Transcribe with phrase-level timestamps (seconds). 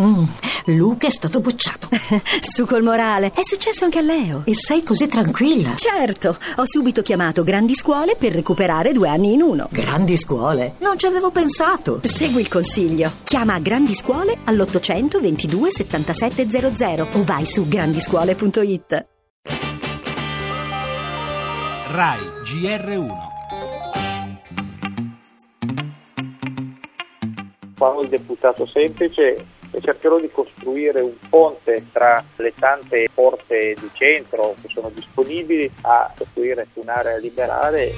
[0.00, 0.24] Mm,
[0.66, 1.88] Luca è stato bocciato.
[2.42, 3.32] Su col morale.
[3.34, 4.42] È successo anche a Leo.
[4.44, 5.74] E sei così tranquilla?
[5.76, 9.68] Certo, ho subito chiamato Grandi Scuole per recuperare due anni in uno.
[9.70, 10.74] Grandi scuole?
[10.78, 12.00] Non ci avevo pensato.
[12.02, 13.10] Segui il consiglio.
[13.24, 19.06] Chiama Grandi Scuole all'800 22 7700 o vai su grandiscuole.it.
[21.92, 23.28] RAI GR1
[27.74, 33.90] Farò il deputato semplice e cercherò di costruire un ponte tra le tante porte di
[33.92, 37.92] centro che sono disponibili a costruire un'area liberale.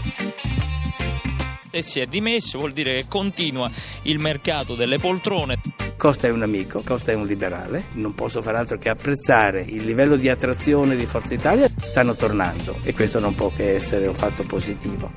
[1.75, 3.71] E si è dimesso, vuol dire che continua
[4.03, 5.59] il mercato delle poltrone.
[5.97, 9.85] Costa è un amico, Costa è un liberale, non posso far altro che apprezzare il
[9.85, 11.71] livello di attrazione di Forza Italia.
[11.81, 15.11] Stanno tornando e questo non può che essere un fatto positivo.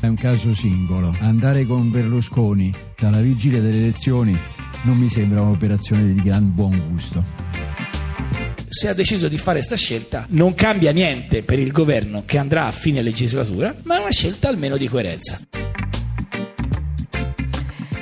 [0.00, 1.14] È un caso singolo.
[1.20, 4.36] Andare con Berlusconi dalla vigilia delle elezioni
[4.86, 7.22] non mi sembra un'operazione di gran buon gusto.
[8.68, 12.66] Se ha deciso di fare questa scelta non cambia niente per il governo che andrà
[12.66, 15.65] a fine legislatura, ma è una scelta almeno di coerenza.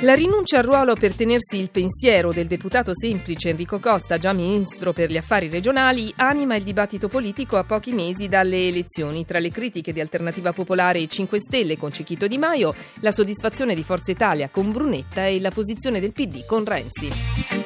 [0.04, 4.92] La rinuncia al ruolo per tenersi il pensiero del deputato semplice Enrico Costa, già ministro
[4.92, 9.24] per gli affari regionali, anima il dibattito politico a pochi mesi dalle elezioni.
[9.24, 13.74] Tra le critiche di Alternativa Popolare e 5 Stelle con Cicchito Di Maio, la soddisfazione
[13.74, 17.63] di Forza Italia con Brunetta e la posizione del PD con Renzi.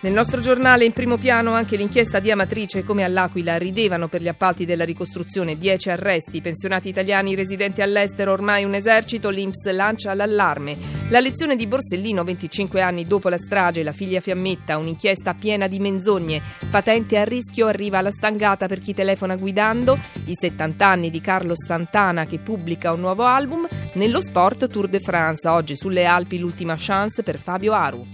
[0.00, 4.28] Nel nostro giornale in primo piano anche l'inchiesta di Amatrice come all'Aquila ridevano per gli
[4.28, 10.76] appalti della ricostruzione 10 arresti, pensionati italiani residenti all'estero, ormai un esercito, l'Inps lancia l'allarme.
[11.10, 15.80] La lezione di Borsellino 25 anni dopo la strage, la figlia Fiammetta, un'inchiesta piena di
[15.80, 16.40] menzogne,
[16.70, 21.66] patente a rischio arriva alla stangata per chi telefona guidando, i 70 anni di Carlos
[21.66, 26.76] Santana che pubblica un nuovo album, nello sport Tour de France, oggi sulle Alpi l'ultima
[26.78, 28.06] chance per Fabio Aru.